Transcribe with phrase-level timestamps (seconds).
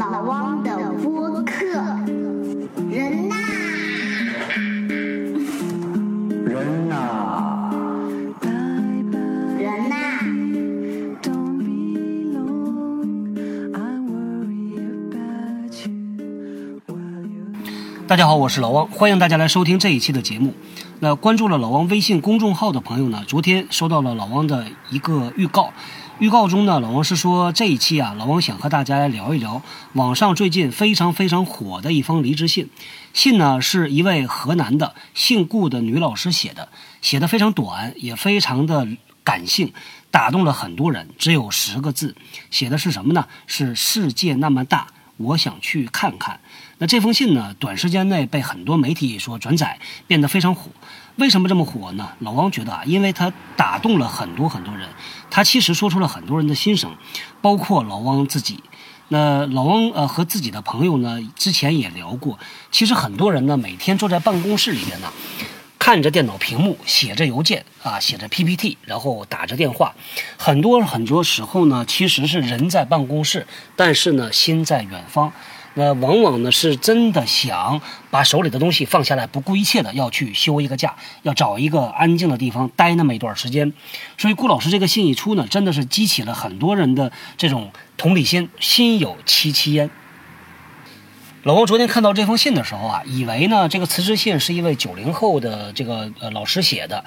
[0.00, 1.52] 老汪的播客，
[2.90, 3.36] 人呐，
[6.46, 7.70] 人呐，
[9.58, 9.96] 人呐
[18.06, 20.54] 大家好，我是老汪，欢迎大家来收听这一期的节目。
[21.02, 25.72] 那关注了老王微信公众号的朋友呢，昨天收到了老王的一个预告。
[26.18, 29.62] 预告中呢，老王是说这一期啊，老王想和大家来聊一聊
[29.94, 32.68] 网上最近非常非常火的一封离职信。
[33.14, 36.68] 信呢是一位河南的姓顾的女老师写的，
[37.00, 38.86] 写的非常短，也非常的
[39.24, 39.72] 感性，
[40.10, 41.08] 打动了很多人。
[41.16, 42.14] 只有十个字，
[42.50, 43.24] 写的是什么呢？
[43.46, 44.88] 是世界那么大，
[45.20, 46.40] 我想去看看。
[46.78, 50.70] 那这封信呢，短时间内被很多媒体所转载，变得非常火。
[51.16, 52.12] 为什么这么火呢？
[52.20, 54.88] 老王觉得啊，因为他打动了很多很多人，
[55.30, 56.96] 他其实说出了很多人的心声，
[57.42, 58.62] 包括老汪自己。
[59.08, 62.38] 那老汪呃和自己的朋友呢，之前也聊过，
[62.70, 65.12] 其实很多人呢每天坐在办公室里边呢，
[65.80, 69.94] 看着电脑屏幕，写着邮件啊，写着 PPT，然后打着电话，
[70.36, 75.32] 很多很多时候呢，其实是人在办公室，但是呢心在远方。
[75.74, 83.72] 那往往呢是真的想把手里的东西放下来，不顾一切的要去休一个假，要找一个安静的地方待那么一段时间。
[84.18, 89.88] 所以顾老师这个信一出呢，真的是激起了很多人的这种同理心，心有戚戚焉。
[91.42, 97.02] 老王昨天看到这封信的时候啊，以为呢这个辞职信是一位九零后的这个呃老师写的，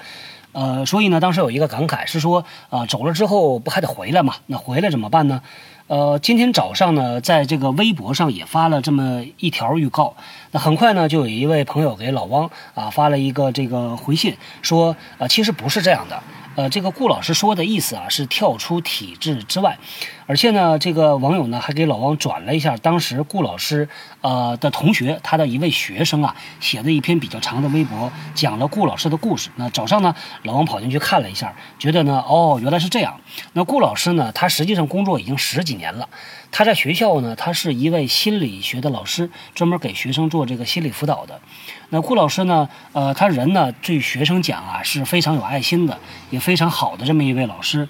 [0.50, 4.34] 呃，所以呢当时有一个感慨是说啊、走了之后不还得回来嘛？
[4.46, 5.40] 那回来怎么办呢？
[5.86, 10.16] 呃，今天早上呢，在这个微博上也发了这么一条预告。
[10.50, 16.20] 那很快呢，就有一位朋友给老汪啊发了一个这个回信，说呃其实不是这样的。
[16.56, 19.78] 呃，这个顾老师说的意思啊是跳出体制之外，
[20.26, 23.88] 而且呢，这个网友呢还给老王转了一下当时顾老师
[24.20, 29.50] 呃的同学他的一位学生啊写的一篇比较长的微博，讲了顾老师的故事。
[29.56, 33.18] 那早上呢，老王跑进去看了一下，觉得呢哦原来是这样。
[33.52, 36.08] 那顾老师呢，他实际上工作已经十几年了，
[36.56, 41.40] 他在学校呢，他是一位心理学的老师，专门给学生做这个心理辅导的。
[41.88, 45.98] 那顾老师呢，呃，他人呢对学生讲啊是非常有爱心的，
[46.30, 47.88] 也非常好的这么一位老师。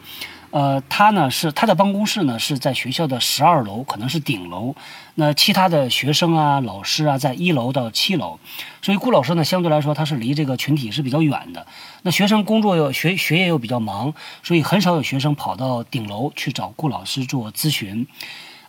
[0.51, 4.75] 呃，他呢是他的办公室呢是在学校的十二楼，可能是顶楼。
[5.17, 8.39] 那其他的学生啊、老师啊，在一楼到七楼。
[8.81, 11.67] 所以顾老师呢，相对来说他是离这个群体是比较远的。
[12.01, 18.07] 那学生工作又学学业又比较忙，所以很少有学生跑到顶楼去找顾老师做咨询。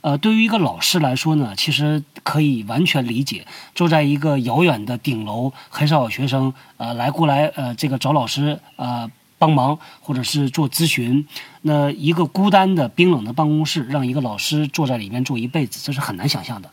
[0.05, 11.25] 呃，对于一个老师来说呢，其实可以完全理解，坐在一个遥远的顶楼，很少有学生呃来过来呃这个找老师呃帮忙或者是做咨询。
[11.63, 16.69] 那一个孤单的冰冷的办公室，让一个老师坐在里面做一辈子，这是很难想象的。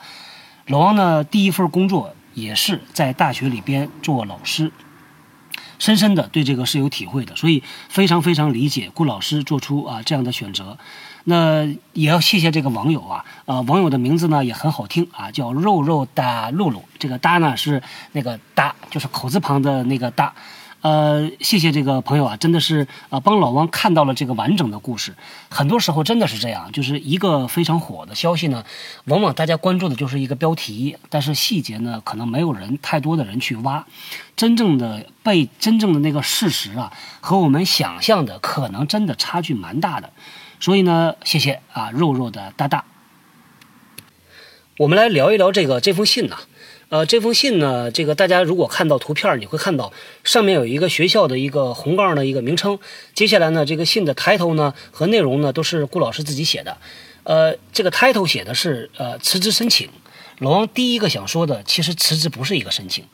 [0.66, 4.70] 老王呢，第一份工作也是在大学里边做老师。
[5.78, 10.76] 深深的对这个是有体会的，所以非常非常理解顾老师做出啊这样的选择。
[11.25, 16.83] 那也要谢谢这个网友啊，呃，网友的名字呢也很好听啊，叫肉肉哒露露。
[16.99, 20.34] 这个哒呢是那个哒，就是口字旁的那个哒。
[20.81, 25.15] 呃，谢谢这个朋友啊，真的是呃帮老王看到了这个完整的故事。
[25.49, 28.65] 很多时候真的是这样，就是一个非常火的消息呢，
[29.05, 33.87] 往往大家关注的就是一个标题，但是细节呢可能没有人太多的人去挖。
[34.34, 40.11] 真正的被真正的那个事实啊，和我们想象的可能真的差距蛮大的。
[40.62, 42.84] 所以呢，谢谢啊，肉肉的大大。
[44.77, 46.39] 我们来聊一聊这个这封信呐、
[46.89, 49.93] 呃，这封信呢，这个大家如果看到图片，你会看到
[50.23, 52.78] 上面有一个学校的一个红杠的一个名称。
[53.12, 56.79] 接下来呢，这个信的 title 呢和内容呢都是顾老师自己写的。
[57.25, 59.91] 呃，这个 title 写的是呃辞职申请。
[60.39, 63.05] 老王第一个想说的，其实辞职不是一个申请，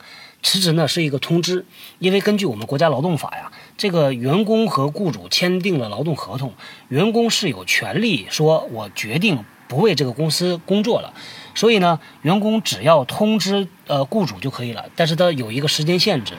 [0.41, 1.65] 辞职呢是一个通知，
[1.99, 6.53] 因为根据我们国家劳动法呀，这个员工和雇主签订了劳动合同，
[6.87, 11.13] 员工是有权利说我决定不为这个公司工作了。
[11.55, 16.35] 所以呢，员工只要通知呃雇主就可以了，但是他有一个时间限制，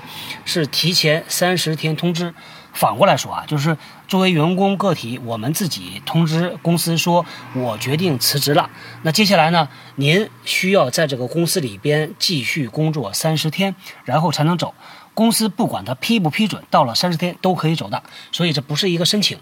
[0.46, 2.32] 是提前三十天通知。
[2.72, 3.76] 反过来说啊，就是
[4.08, 7.24] 作为员工个体，我们自己通知公司说，
[7.54, 8.70] 我决定辞职了。
[9.02, 13.74] 那接下来呢，您需要在这个公司里边继续工作三十天，
[14.04, 14.74] 然后才能走。
[15.12, 18.02] 公司不管他批不批准，到了三十天都可以走的，
[18.32, 19.36] 所以这不是一个申请，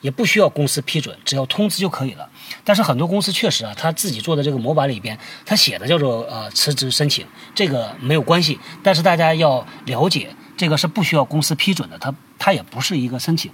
[0.00, 2.28] 也不需要公司批准，只要通知就可以了。
[2.62, 8.60] 但是很多公司确实啊，他自己做的这个模板里边，他写的叫做呃辞职申请，这个没有关系。
[8.82, 13.50] 但是大家要了解，这个是不需要公司批准的，它它也不是一个申请。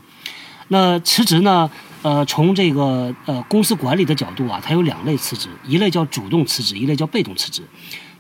[0.68, 1.70] 那辞职呢？
[2.02, 7.62] 呃，从这个呃公司管理的角度啊，它有两类辞职，一类叫主动辞职，一类叫被动辞职。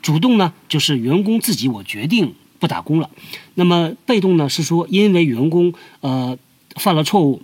[0.02, 3.08] 主动呢，就是员工自己我决定不打工了；
[3.54, 6.36] 那么被动呢，是说因为员工呃
[6.76, 7.40] 犯了错误，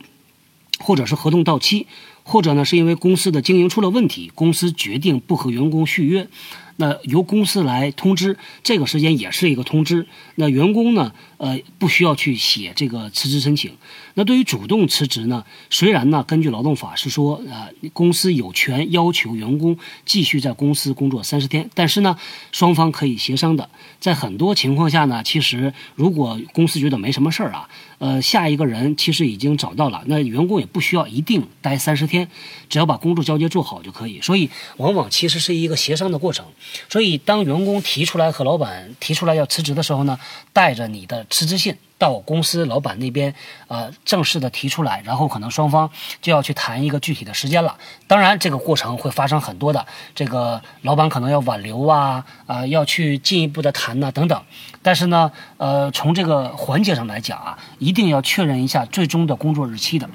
[0.78, 1.86] 或者是合同到期，
[2.22, 6.28] 或者呢是因为公司的经营出了问题，公司决定不和员工续约。
[6.76, 10.06] 那由公司来通知，这个时间也是一个通知。
[10.34, 13.72] 那员工呢，呃，不需要去写这个辞职申请。
[14.14, 22.16] 那对于主动辞职呢，虽然呢，根据劳动法是说，呃，公司有权要求员工继续在公司工作三十天，但是呢，
[22.52, 23.68] 双方可以协商的。
[23.98, 32.28] 在很多情况下呢，其实如果公司觉得没什么事儿啊，呃，下一个人其实已经找到了，那员工也不需要一定待三十天，
[32.68, 34.20] 只要把工作交接做好就可以。
[34.20, 36.44] 所以，往往其实是一个协商的过程。
[36.88, 40.18] 所以，当员工提出来和老板提出来要辞职的时候呢，
[40.52, 43.34] 带着你的辞职信到公司老板那边，
[43.68, 45.90] 呃，正式的提出来，然后可能双方
[46.20, 47.76] 就要去谈一个具体的时间了。
[48.06, 54.42] 当然，这个过程会发生很多的，这个老板可能要挽留啊，啊，要去进一步的谈呐、等等。
[54.82, 60.08] 但是呢，呃，从这个环节上来讲啊，一定要确认一下最终的工作日期的。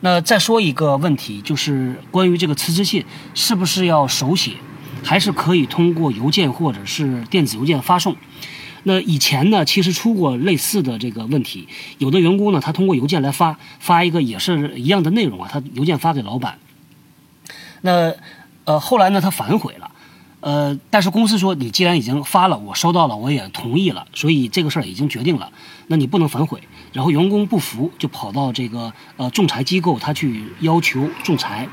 [0.00, 3.04] 那再说一个问题，就是关于这个辞职信
[3.34, 4.52] 是不是要手写？
[5.02, 8.14] 还是可以通过邮件或者是电子邮件发送。
[8.84, 11.68] 那以前呢，其实出过类似的这个问题，
[11.98, 16.58] 有的员工呢，他通过邮件来发，发一个也是一样的内容啊，他邮件发给老板。
[17.82, 18.14] 那
[18.64, 19.90] 呃后来呢，他反悔了，
[20.40, 25.52] 呃，但是公司说你既然已经发了，我收到了，我也同意了，所以这个事儿已经决定了，
[25.88, 26.60] 那你不能反悔。
[26.92, 31.68] 然后员工不服，就跑到这个呃仲裁机构，他去要求仲裁，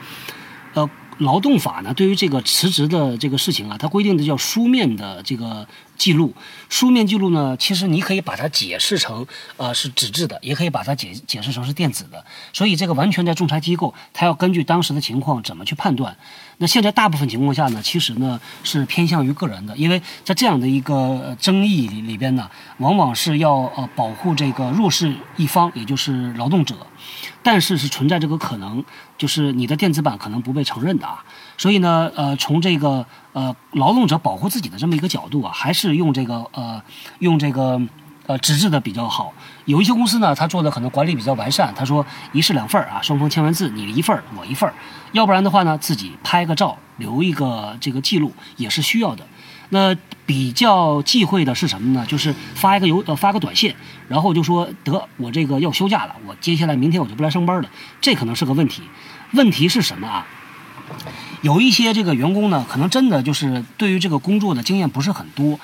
[0.74, 0.90] 呃。
[1.20, 5.68] 劳动法呢，对于这个辞职的这个事情啊，它规定的叫书面的这个
[5.98, 6.34] 记录。
[6.70, 9.26] 书面记录呢，其实你可以把它解释成
[9.58, 12.24] 呃是纸质的，也可以把它解解释成是电子的。
[12.54, 16.16] 所以这个完全在仲裁机构，它要根据当时的情况怎么去判断。
[16.60, 22.50] 那现在大部分情况下呢，其实呢是偏向于个人的，因为在这样的一个争议里里边呢，
[22.80, 26.76] 往往是要呃保护这个弱势一方，也就是劳动者。
[27.44, 28.84] 但是是存在这个可能，
[29.18, 31.24] 就是你的电子版可能不被承认的啊。
[31.58, 36.82] 所以呢，呃，从这个呃劳动者保护自己的这么一个角度啊，还是用这个呃
[37.20, 37.82] 用这个
[38.28, 39.34] 呃纸质的比较好。
[39.66, 44.72] 有一些公司呢，他做的可能管理比较完善，他说一式两份啊，双方签完字，你一份我一份
[45.14, 49.26] 要不然的话呢，自己拍个照留一个这个记录也是需要的。
[49.70, 49.94] 那
[50.26, 52.06] 比较忌讳的是什么呢？
[52.08, 53.74] 就是发一个邮呃发个短信，
[54.08, 57.70] 然后就说得我这个要休假了，我接下来明天我就不来上班了，
[58.00, 58.84] 这可能是个问题。
[59.34, 60.26] 问题是什么啊？
[61.48, 65.58] 有一些这个员工呢，可能真的就是对于这个工作的经验不是很多，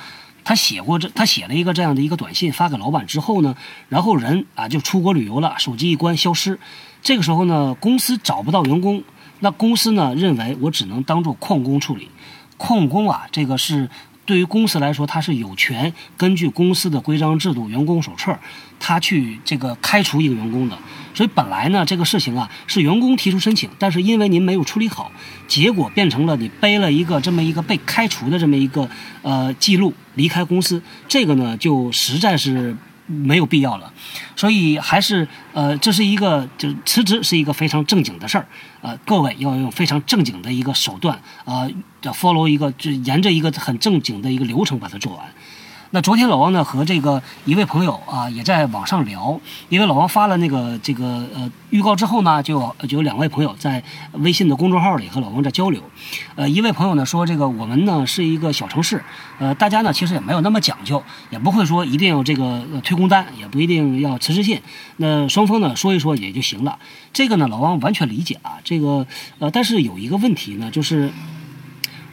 [0.46, 3.58] 他写过这他写了一个这样的一个短信发给老板之后呢，
[3.90, 6.58] 然后人啊就出国旅游了，手机一关消失，
[7.02, 9.04] 这个时候呢，公司找不到员工，
[9.42, 12.08] 那公司呢认为我只能当做旷工处理。
[12.58, 13.90] 旷工啊，这个是
[14.26, 18.38] 对于公司来说，他是有权根据公司的规章制度、员工手册，
[18.80, 20.78] 他去这个开除一个员工的。
[21.14, 25.12] 所以本来呢，这个事情啊是员工提出申请，但是因为您没有处理好，
[25.48, 28.90] 结果变成了你背了一个这么一个被开除的这么一个
[29.22, 32.76] 呃记录离开公司，这个呢就实在是。
[33.06, 33.92] 没有必要了，
[34.36, 38.48] 所以还是呃，这是一个就辞职是一个非常正经的事儿，
[38.82, 41.70] 呃，各位要用非常正经的一个手段呃，
[42.02, 45.26] 要 follow 一个就沿着一个很正经的一个流程把它做完。
[45.96, 53.84] 那昨天老王呢和这个一位朋友啊也在网上聊，因为老王发了那个这个呃预告之后呢，就就有两位朋友在
[54.14, 55.84] 微信的公众号里和老王在交流。
[56.34, 59.04] 呃，一位朋友呢说这个我们呢是一个小城市，
[59.38, 64.60] 呃，大家呢其实也没有那么讲究，也不会说一定要这个推工单，也不一定要辞职信。
[64.98, 66.80] 那双方呢说一说也就行了。
[67.14, 68.58] 这个呢老王完全理解啊。
[68.64, 69.06] 这个
[69.38, 71.12] 呃，但是有一个问题呢，就是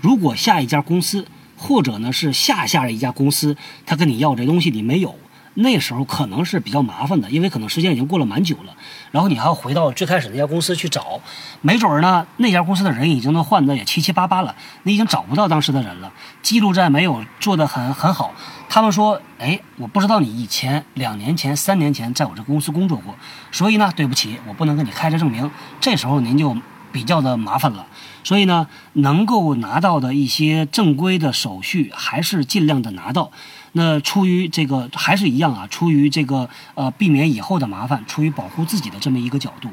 [0.02, 1.26] 如果下一家公司。
[1.62, 5.14] 或者呢是下下一家公司，他跟你要这东西你没有，
[5.54, 8.74] 那时候可能是比较麻烦的，因为可能时间已经过了蛮久了，
[9.10, 11.20] 然后你还要回到最开始那家公司去找，
[11.60, 16.10] 没准呢那家公司的人已经都换的也七七八八了，你已经找不到当时的人了，
[16.42, 18.32] 记录在没有做的很很好，
[18.70, 23.14] 他们说，哎，我不知道你以前两年前、三年前在我这公司工作过，
[23.52, 26.56] 所以呢，对不起，我不能跟你开这证明，这时候您就。
[26.92, 27.86] 比较的麻烦了，
[28.24, 33.30] 所以呢，能够拿到的一些正规的手续，还是尽量的拿到。
[33.72, 39.70] 那出于这个还是一样啊，出于这个呃避免以后的麻烦，出于保护自己的这么一个角度。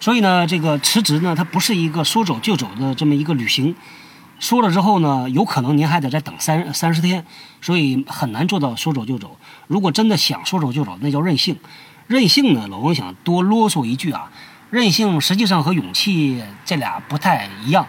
[0.00, 3.74] 所以呢，这个辞职呢，它不是一个说走就走的这么一个旅行。
[4.40, 7.26] 说了之后呢，有可能您还得再等三三十天，
[7.60, 9.36] 所以很难做到说走就走。
[9.66, 11.56] 如果真的想说走就走，那叫任性。
[12.06, 14.30] 任性呢，老王想多啰嗦一句啊，
[14.70, 17.86] 任性实际上和勇气这俩不太一样。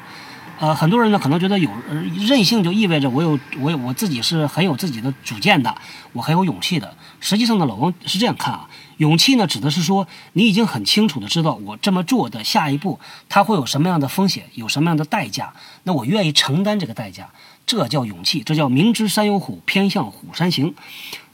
[0.60, 1.96] 呃，很多人呢可能觉得有呃
[2.28, 5.74] 任性就意味着我有我我自己是很有自己的主见的，
[6.12, 6.94] 我很有勇气的。
[7.22, 17.30] 实际上呢，老王是这样看啊，勇气呢指的是说你已经很清楚的知道我这么做的下一步它会有什么样的风险，有什么样的代价，那我愿意承担这个代价，
[17.66, 20.76] 这叫勇气，这叫明知山有虎，偏向虎山行。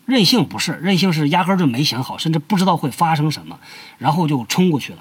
[0.06, 3.60] 任性不是，任性是压根儿就没想好，甚至不知道会发生什么，
[3.98, 5.00] 然后就冲过去了。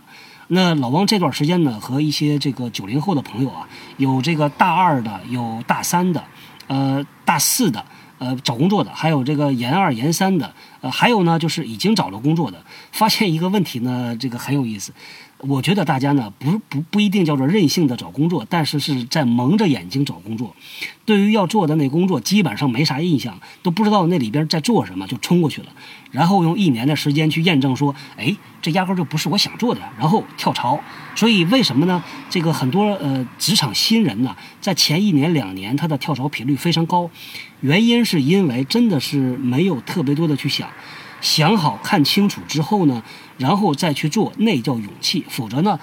[0.48, 6.22] 那老汪这段时间呢，和一些这个九零后的朋友啊，有这个大二的，有大三的，
[6.66, 7.84] 呃，大四的，
[8.18, 14.92] 呃，找工作的，还有这个研二、研三的，呃，还有呢，就是已经找了工作的，发现一个问题呢，这个很有意思。
[15.46, 20.54] 我觉得大家呢，不不不一定叫做任性的找工作，但是是在蒙着眼睛找工作。
[21.04, 25.68] 对于要做的那工作，基本上没啥印象，都不知道那里边在做什么，就冲过去了。
[26.10, 30.80] 然后用一年的时间去验证，说，哎，这压根就不是我想做的，然后跳槽。
[31.14, 32.02] 所以为什么呢？
[32.30, 37.10] 这个很多呃职场新人呢，在前一年两年他的跳槽频率非常高，
[37.60, 40.68] 原因是因为真的是没有特别多的去想。
[41.20, 43.02] 想好看清楚之后呢，
[43.38, 45.24] 然后再去做，那叫勇气。
[45.28, 45.78] 否则呢，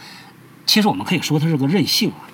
[0.65, 2.29] 其实我们可以说它是个任性啊。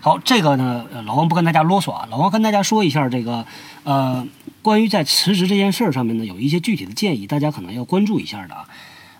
[0.00, 3.44] 好，这个呢，老王不跟大家啰嗦啊，老王跟大家说一下这个，
[3.84, 4.26] 呃，
[4.62, 8.68] 关于在辞职这件事儿上面呢，有一些具体的建议，大家可能要关注一下的啊。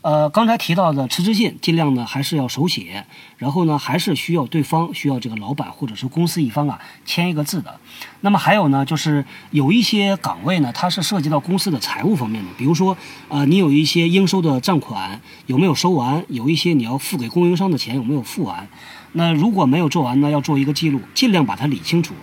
[0.06, 3.04] 呃，刚才提到的辞职信，尽量呢还是要手写，
[3.38, 7.80] 然后呢还是需要对方需要这个老板或者是公司一方啊签一个字的。
[8.20, 12.96] 那么还有呢，就是有一些岗位呢，它是涉及到公司的财务方面的，比如说
[13.28, 18.68] 呃，你有一些应收的账款有没有收完，有一些你要付给供应商的钱有没有付完。
[19.14, 22.14] 那如果没有做完呢，要做一个记录，尽量把它理清楚，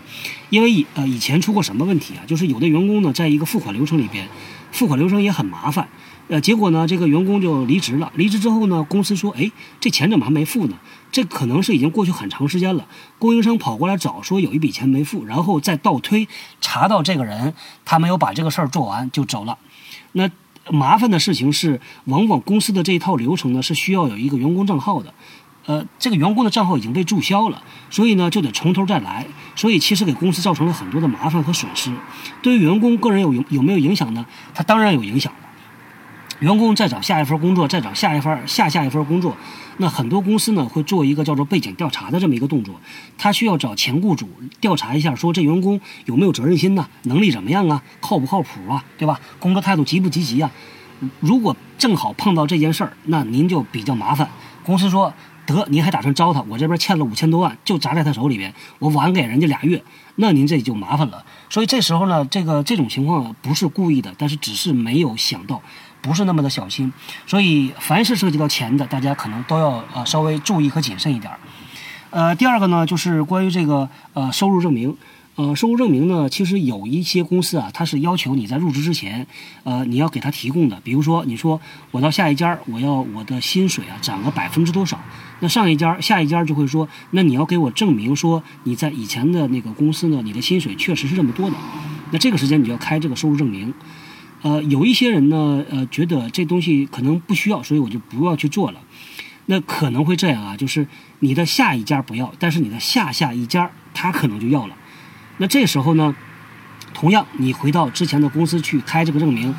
[0.50, 2.24] 因为以呃以前出过什么问题啊？
[2.25, 4.30] 就是有的员工呢，在一个付款流程里边，
[4.72, 5.90] 付款流程也很麻烦。
[6.30, 8.12] 呃，结果呢，这个员工就离职了。
[8.15, 10.77] 离职之后呢，公司说：“哎，这钱怎么还没付呢？
[11.12, 12.88] 这可能是已经过去很长时间了。”
[13.20, 16.27] 供应商跑过来找，说有一笔钱没付，然后再倒推，
[16.62, 17.53] 查到这个人
[17.84, 19.58] 他没有把这个事儿做完就走了。
[20.13, 20.30] 那
[20.72, 25.13] 麻烦的事情是，往往公司的这一套流程呢是需要有一个员工账号的，
[25.65, 29.27] 呃，这个员工的账号已经被注销了，所以呢就得从头再来。
[29.58, 31.92] 所以其实给公司造成了很多的麻烦和损失。
[32.42, 34.25] 对于员工个人有有没有影响呢？
[34.53, 35.32] 他当然有影响。
[36.44, 39.34] 员工再找下一份工作，再找下一份下下一份工作，
[39.78, 42.76] 那很多公司呢会做一个叫做背景调查的这么一个动作，
[43.18, 44.28] 他需要找前雇主
[44.60, 46.86] 调查一下，说这员工有没有责任心呢？
[47.04, 47.82] 能力怎么样啊？
[48.02, 48.84] 靠不靠谱啊？
[48.98, 49.18] 对吧？
[49.40, 50.52] 工作态度积不积极啊？
[51.22, 54.30] 如果正好碰到这件事儿，那您就比较麻烦。
[54.66, 55.14] 公司说
[55.46, 56.42] 得，您还打算招他？
[56.50, 59.82] 我这边欠了五千多万，就砸在他手里边，我晚给人家俩月，
[60.18, 61.24] 那您这就麻烦了。
[61.50, 65.62] 所以这时候呢，这个这种情况不是故意的，但是只是没有想到。
[66.03, 66.93] 不是那么的小心，
[67.25, 71.31] 所以凡是涉及到钱的，大家可能都要呃稍微注意和谨慎一点。
[72.12, 74.95] 呃，第二个呢，就是关于这个呃收入证明。
[75.36, 79.25] 呃，收入证明呢，其实有一些公司啊，它是要求你在入职之前，
[79.63, 80.79] 呃，你要给他提供的。
[80.83, 85.00] 比如说，你说我到下一家，我要我的薪水啊涨个百分之多少，
[85.39, 91.55] 那上一家、下一家就会说，那你要给我证明说你在以前的那个公司呢，你的薪水确实是这么多的。
[92.12, 93.74] 那这个时间你就要开这个收入证明。
[94.44, 98.80] 呃，有一些人呢，呃，觉得这东西可能不需要，所以我就不要去做了。
[99.48, 100.86] 那可能会这样啊，就是
[101.20, 104.76] 你的下一家不要，但是你的下下一家他可能就要了。
[105.38, 106.16] 那这时候呢，
[106.94, 109.56] 同样你回到之前的公司去开这个证明，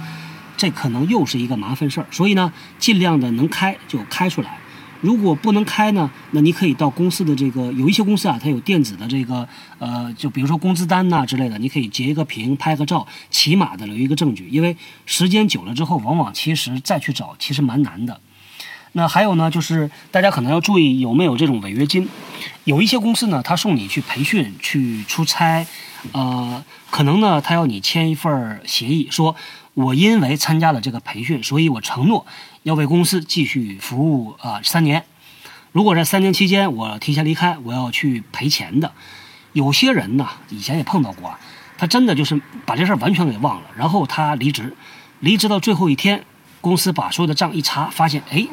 [0.57, 2.07] 这可能又是一个麻烦事儿。
[2.11, 4.59] 所以呢，尽量的能开就开出来。
[5.05, 9.47] 如果不能开呢，那你可以到公司的这个有一些公司啊，它有电子的这个
[9.79, 14.49] 呃，就比如说工资单呐之类的，你可以截一个屏，拍个照，起码的留一个证据。
[14.49, 18.19] 因为时间久了之后，往往其实再去找其实蛮难的。
[18.93, 22.09] 那还有呢，就是大家可能要注意有没有这种违约金。
[22.65, 25.67] 有一些公司呢，他送你去培训、去出差，
[26.13, 29.37] 呃，可能呢他要你签一份协议，说
[29.75, 32.25] 我因为参加了这个培训，所以我承诺。
[32.65, 35.05] 要为公司继续服务啊三年，
[35.73, 38.91] 如果在三年期间我提前离开，我要去赔钱的。
[39.53, 41.37] 有些人呢，以前也碰到过，
[41.77, 44.75] 他真的就是把这事儿完全给忘了，然后他离职，
[45.21, 46.25] 离职到最后一天，
[46.63, 48.47] 公司把所有的账一查，发现哎，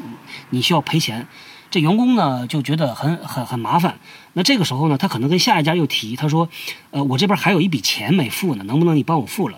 [0.50, 1.26] 你需要赔钱，
[1.70, 3.98] 这员工呢就觉得很很很麻烦。
[4.34, 6.50] 那这个时候呢，他可能跟下一家又提，他说，
[6.90, 9.58] 呃，我这边还有一笔钱没付呢，能不能你帮我付了？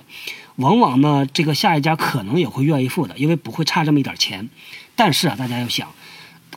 [0.57, 4.49] 往往呢，这个下一家可能也会愿意付的，因为不会差这么一点钱。
[4.95, 5.87] 但是啊，大家要想，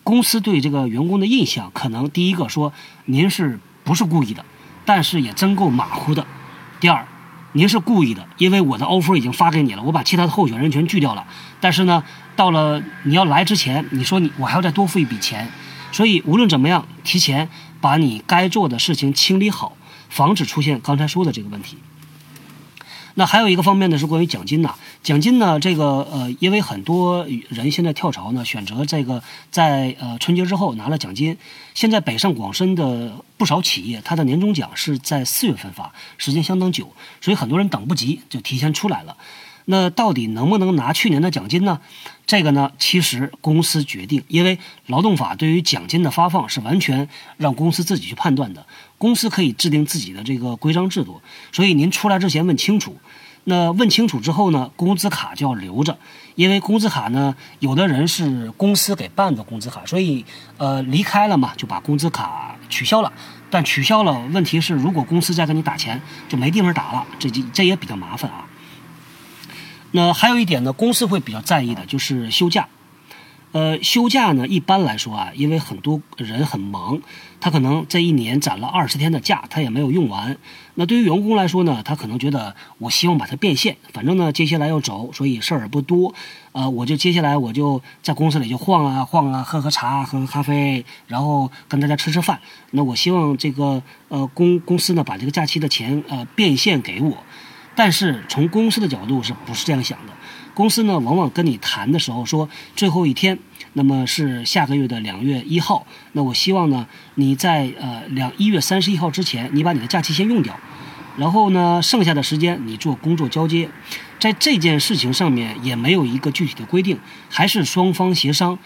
[0.05, 2.73] 公司对这个员工的印象，可能第一个说
[3.07, 4.45] 您是不是故意的，
[4.85, 6.27] 但是也真够马虎的。
[6.79, 7.09] 第二，
[7.53, 11.27] 您是故意的，因为我的 offer 已经发给你了，我把其他的候选人全拒掉了。
[11.61, 12.05] 但是呢，
[12.37, 15.51] 到了你要来之前，你说你我还要再多付一笔钱，
[15.91, 17.49] 所以无论怎么样，提前
[17.81, 19.75] 把你该做的事情清理好，
[20.11, 21.79] 防止出现刚才说的这个问题。
[23.19, 24.75] 那还有一个方面呢，是关于奖金呐。
[25.03, 31.39] 奖金呢，这个呃，因为很多人现在跳槽呢，选择这个在呃春节之后拿了奖金。
[31.73, 36.93] 现在北上广深的不少企业，它的年终奖是在四月份发，时间相当久，
[37.23, 39.17] 所以很多人等不及就提前出来了。
[39.69, 41.81] 那到底能不能拿去年的奖金呢？
[42.27, 48.67] 这个呢，其实公司决定，因为劳动法对于奖金的发放是完全让公司自己去判断的。
[48.99, 51.21] 公司可以制定自己的这个规章制度，
[51.53, 52.97] 所以您出来之前问清楚。
[53.49, 55.99] 那问清楚之后呢，工资卡就要留着，
[56.35, 60.25] 因为工资卡呢，有的人是公司给办的工资卡，所以
[60.57, 63.13] 呃离开了嘛，就把工资卡取消了。
[63.49, 68.47] 但取消了，问题是如果公司再给你打钱，就没地方打了，这这也比较麻烦啊。
[69.93, 72.67] 那还有一点呢，公司会比较在意的就是休假。
[73.53, 77.01] 呃，休假呢，一般来说啊，因为很多人很忙，
[77.41, 80.37] 他可能这一年攒了二十天的假，他也没有用完。
[80.75, 86.15] 那对于员工来说呢，他可能觉得我希望把它变现，反正呢接下来要走，所以事儿也不多。
[86.53, 92.39] 呃，我就接下来我就在公司里就晃啊晃啊，喝喝茶，喝喝咖啡，然后跟大家吃吃饭。
[92.73, 97.17] 那我希望这个呃公公司呢把这个假期的钱呃变现给我。
[97.75, 100.13] 但是从公司的角度是不是这样想的？
[100.57, 103.39] 公司呢，往往跟你谈的时候说，最后一天，
[103.75, 105.87] 那么是下个月的两月一号。
[106.13, 106.87] 那我希望呢，
[107.17, 110.59] 你在呃两一月三十一号之前，你把你的假期先用掉，
[111.19, 113.69] 然后呢，剩下的时间你做工作交接。
[114.19, 116.99] 在这件事情上面也没有一个具体的规定，
[117.29, 118.59] 还是双方协商。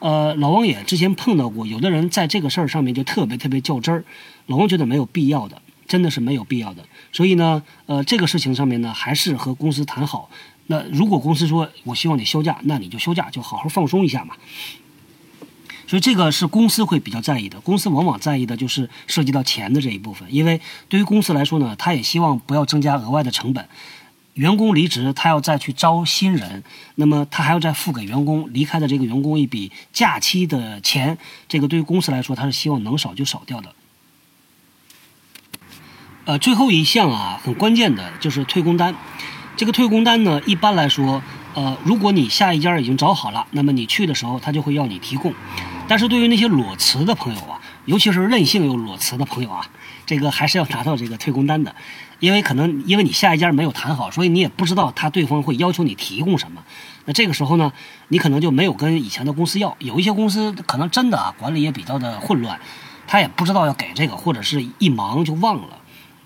[0.00, 4.04] 呃，老王也之前碰到过，有的人在这个事儿上面就特别特别较真儿，
[4.44, 6.84] 老王觉得没有必要的，真的是没有必要的。
[7.10, 10.28] 所以呢，呃，这个事情上面呢，还是和公司谈好。
[10.68, 14.36] 那如果公司说我希望你休假，那你就休假，就好好放松一下嘛。
[15.86, 23.68] 所以这个是公司会比较在意的，公司往往在意的就是涉及到钱的这一部分，因为对于公司来说呢，他也希望不要增加额外的成本。
[24.34, 26.62] 员工离职，他要再去招新人，
[26.94, 33.74] 那么他还要再付给员工离开的这个员工一笔假期的钱，这个对于公司来说，他是希望能少就少掉的。
[36.26, 38.94] 呃，最后一项啊，很关键的就是退工单。
[39.58, 41.20] 这个退工单呢，一般来说，
[41.54, 45.34] 呃，如果你下一家已经找好了，那么你去的时候，他就会要你提供。
[45.88, 49.66] 但是对于那些裸辞的朋友啊，尤其是任性又裸辞的朋友啊，
[50.06, 51.74] 这个还是要拿到这个退工单的，
[52.20, 56.62] 因为可能因为你下一家没有谈好，所以你也不知道他对方会要求你提供什么。
[57.06, 57.72] 那这个时候呢，
[58.06, 59.76] 你可能就没有跟以前的公司要。
[59.80, 62.60] 有一些公司可能真的啊，管理也比较的混乱，
[63.08, 65.77] 他也不知道要给这个，或者是一忙就忘了。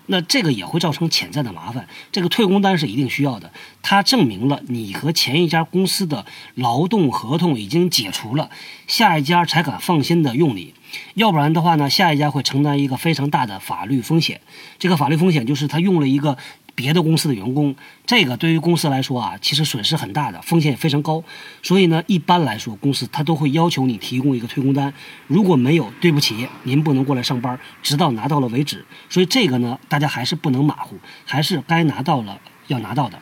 [0.05, 1.87] 那这个也会造成潜在的麻烦。
[2.11, 8.49] 这个退工单是一定需要的，它证明了你和前一家公司的劳动合同已经解除了，
[8.87, 10.73] 下一家才敢放心的用你。
[11.15, 14.41] 要不然的话呢，下一家会承担一个非常大的法律风险。
[14.77, 16.37] 这个法律风险就是他用了一个。
[16.75, 21.23] 别的公司的员工，这个对于公司来说啊，其实损失很大的，风险也非常高。
[21.61, 24.93] 所以呢，一般来说，公司他都会要求你提供一个退工单。
[25.27, 28.85] 如果没有，对不起，您不能过来上班，直到拿到了为止。
[29.09, 33.19] 所以这个呢，大家还是不能马虎，还是该拿到了要拿到的。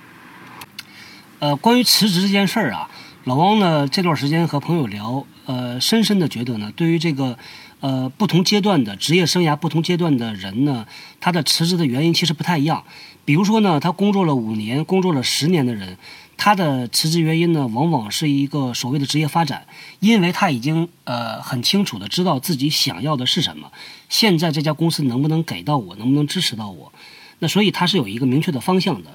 [1.39, 2.89] 呃，关于辞职这件事儿啊，
[3.23, 7.37] 老汪呢这段时间和朋友聊，呃，深深的觉得呢，对于这个。
[7.81, 10.85] 呃，不同阶段的职业生涯，不同阶段的人呢，
[11.19, 12.83] 他的辞职的原因其实不太一样。
[13.25, 15.97] 比如说呢，他工作了五年、工作了十年的人，
[16.37, 19.65] 他的辞职原因呢，往往是一个所谓的职业发展，
[19.99, 23.71] 因为他已经呃很清楚的知道自己想要的是什么，
[24.09, 26.93] 现在这家公司能不能给到我，能不能支持到我，
[27.39, 29.09] 那所以他是有一个明确的方向的。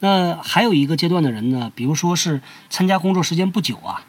[0.00, 4.04] 那还有一个阶段的人呢，比如说是参加工作时间不久啊。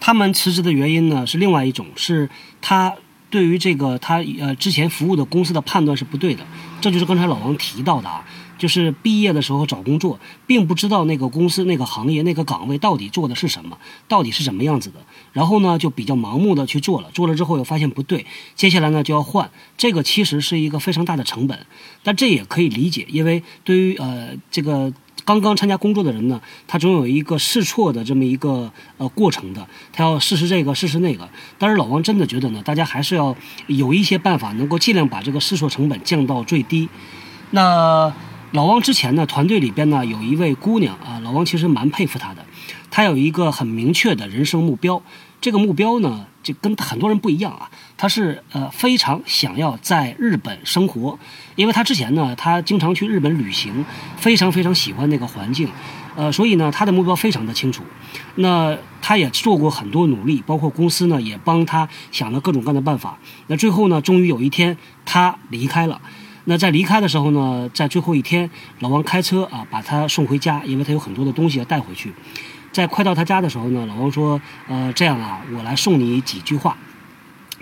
[0.00, 2.28] 他们辞职的原因呢是另外一种，是
[2.60, 2.94] 他
[3.30, 6.44] 对于这个他呃之前服务的公司的判断是不对的，
[6.80, 8.22] 这就是刚才老王提到的啊，
[8.64, 13.76] 就是毕业的时候找工作，并不知道那个公司、那个行业、那个岗位到底做的是什么，
[14.08, 14.96] 到底是什么样子的，
[15.34, 18.24] 然后呢就比较盲目的去做了，做了之后又发现不对，
[18.54, 21.66] 接下来呢就要换，这个其实是一个非常大的成本，
[22.02, 24.90] 但这也可以理解，因为对于呃这个。
[25.26, 31.26] 刚刚参加工作的人呢，他总有一个试错的这么一个呃过程的，他要试试这个，试试那个。
[31.58, 33.34] 但是老王真的觉得呢，大家还是要
[33.66, 36.90] 有一些办法，能够尽量把这个试错成本降到最低。
[37.52, 38.12] 那
[38.54, 42.46] 老王之前呢，团队里边呢有一位姑娘啊，老王其实蛮佩服她的，
[42.88, 45.02] 她有一个很明确的人生目标。
[45.40, 47.68] 这个目标呢，就跟很多人不一样啊。
[47.96, 51.18] 他是呃非常想要在日本生活，
[51.56, 53.84] 因为他之前呢，他经常去日本旅行，
[54.16, 55.68] 非常非常喜欢那个环境，
[56.14, 57.82] 呃，所以呢，他的目标非常的清楚。
[58.36, 63.18] 那他也做过很多努力，包括公司呢也帮他想了各种各样的办法。
[63.48, 66.00] 那最后呢，终于有一天他离开了。
[66.46, 72.12] 那在离开的时候呢，在最后一天，老王开车啊把他送回家，因为他有很多的东西要带回去。
[72.70, 76.76] 在快到他家的时候呢，老王说：“呃，这样啊，我来送你几句话。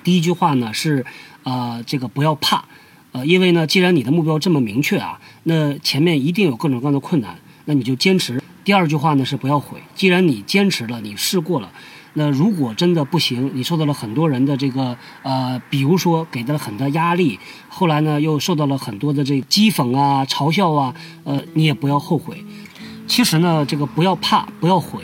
[0.02, 1.04] 第一句话呢是，
[1.44, 2.64] 呃，这个不要怕，
[3.12, 8.42] 呃，因为呢，既然你的目标这么明确啊，那前面一定有各种各样的困难，那你就坚持。
[8.64, 11.70] 第二句话呢是不要悔，既然你坚持了，你试过了，
[12.14, 20.94] 那如果真的不行，你受到了很多人的这个呃，比如说给到了很大压力，后来呢又受到了很多的这讥讽啊、嘲笑啊，
[21.24, 22.44] 呃，你也不要后悔。
[23.06, 25.02] 其实呢，这个不要怕，不要悔。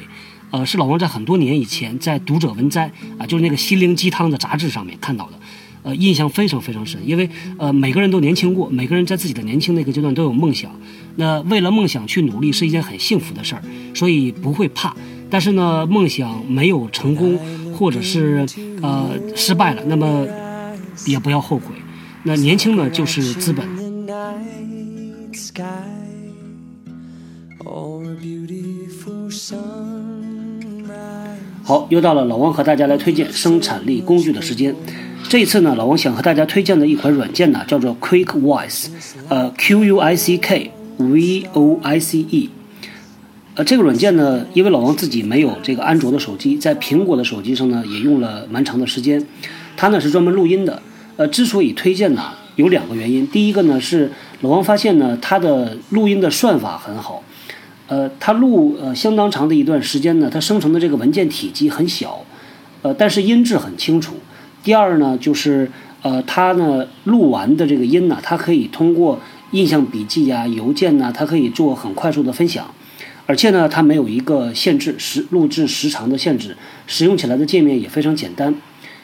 [0.51, 2.91] 呃，是老王在很多年以前在《读者文摘》
[3.23, 5.39] 啊，就是那个心灵鸡汤的杂志上面看到的，
[5.83, 7.01] 呃，印象非常非常深。
[7.07, 10.71] 因为呃，每个人都年轻过，每个人在自己的年轻那个阶段都有梦想，
[11.17, 13.63] 那为了梦想去努力是一件很幸福的事儿，
[13.95, 14.95] 所以不会怕。
[15.31, 17.39] 但是呢，梦想没有成功，
[17.75, 18.47] 或者是
[18.83, 20.27] 呃失败了，那么
[21.07, 21.75] 也不要后悔。
[22.25, 23.67] 那年轻呢，就是资本。
[31.63, 34.75] 好，又到了老王和大家来推荐生产力工具的时间。
[35.29, 38.87] 这一次呢，老王想和大家推荐的一款软件呢，叫做 Quick Voice，
[39.29, 42.49] 呃，Q U I C K V O I C E。
[43.59, 49.21] 呃，这个软件呢，因为老王自己没有这个安卓的手机，在苹果的手机上呢，也用了蛮长的时间。
[49.77, 50.81] 它呢是专门录音的。
[51.17, 53.27] 呃，之所以推荐呢，有两个原因。
[53.27, 57.21] 第一个呢是老王发现呢，它的录音的算法很好。
[57.89, 62.25] 呃，它录呃相当长的一段时间呢，它生成的这个文件体积很小，
[62.83, 64.15] 呃，但是音质很清楚。
[64.63, 65.69] 第二呢，就是
[66.03, 69.19] 呃，它呢录完的这个音呢，它可以通过
[69.51, 72.73] 印象笔记呀、邮件呐，它可以做很快速的分享，
[73.29, 78.55] 而且呢，它没有一个限制时录制时长的限制，使用起来的界面也非常简单。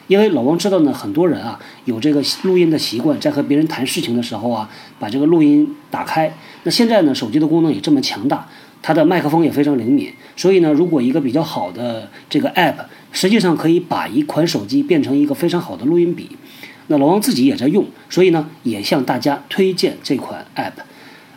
[0.07, 6.35] 因为老王知道呢，很多人啊有这个录音的习惯，在和别人谈事情的时候啊，把这个录音打开。
[6.63, 8.49] 那现在呢，手机的功能也这么强大。
[8.81, 12.73] 它的麦克风也非常灵敏，所以呢，如果一个比较好的这个 app，
[13.11, 16.29] 实际上可以把一款手机变成一个非常好的录音笔。
[16.87, 20.73] 那老王自己也在用，所以呢，也向大家推荐这款 app。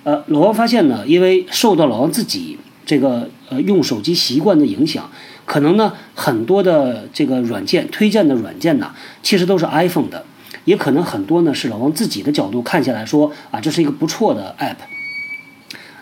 [0.05, 5.11] 呃，老王发现呢，因为受到老王自己这个呃用手机习惯的影响，
[5.45, 10.25] 可能呢很多的这个软件推荐的软件呢，其实都是 iPhone 的，
[10.65, 14.77] 也可能很多呢是老王自己的角度看起来说啊，这是一个不错的 app。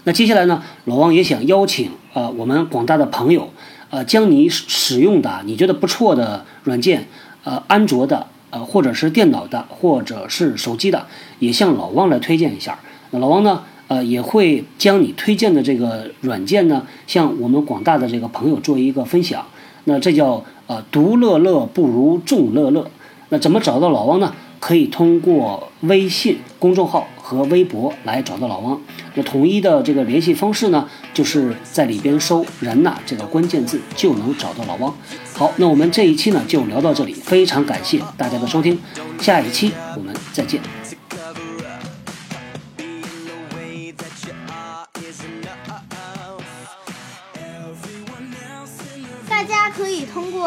[0.04, 3.50] 那接下来呢，老王也想邀请呃我们广大的朋友，
[3.90, 7.08] 呃将你使用的你觉得不错的软件，
[7.42, 11.08] 呃安卓的呃或者是电脑的或者是手机的，
[11.40, 12.78] 也向老王来推荐一下。
[13.10, 19.44] 那老王呢，呃也会将你推荐的这个软件呢，向我们广大的这个朋友做一个分享。
[19.84, 22.90] 那这叫呃独乐乐不如众乐乐。
[23.28, 24.34] 那怎么找到老汪呢？
[24.58, 28.80] 可以通过微信公众号和微博来找到老汪。
[29.14, 34.92] 那统一的这个联系方式呢，就是在里边搜“人呐”这个关键字就能找到老汪。
[35.34, 38.76] 好，那我们这一期呢就聊到这里，非常感谢大家的收听，
[39.20, 40.85] 下一期我们再见。